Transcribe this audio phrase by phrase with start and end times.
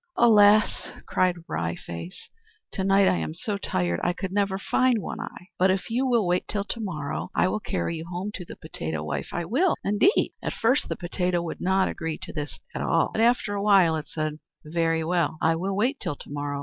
[0.17, 2.27] "Alas," cried Wry Face,
[2.71, 6.07] "to night I am so tired I could never find One Eye; but if you
[6.07, 9.29] will but wait till to morrow, I will carry you home to the potato wife
[9.31, 13.21] I will indeed!" At first the potato would not agree to this at all, but
[13.21, 16.59] after a while it said, "Very well, I will wait till to morrow.